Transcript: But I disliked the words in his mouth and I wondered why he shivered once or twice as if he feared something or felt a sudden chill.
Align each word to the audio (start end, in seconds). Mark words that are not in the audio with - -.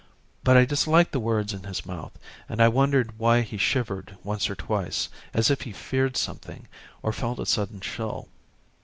But 0.43 0.57
I 0.57 0.65
disliked 0.65 1.11
the 1.11 1.19
words 1.19 1.53
in 1.53 1.61
his 1.61 1.85
mouth 1.85 2.17
and 2.49 2.59
I 2.59 2.69
wondered 2.69 3.19
why 3.19 3.41
he 3.41 3.57
shivered 3.57 4.17
once 4.23 4.49
or 4.49 4.55
twice 4.55 5.09
as 5.31 5.51
if 5.51 5.61
he 5.61 5.71
feared 5.71 6.17
something 6.17 6.67
or 7.03 7.13
felt 7.13 7.37
a 7.37 7.45
sudden 7.45 7.79
chill. 7.81 8.27